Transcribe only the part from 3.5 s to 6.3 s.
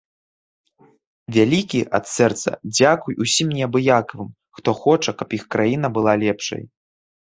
неабыякавым, хто хоча, каб іх краіна была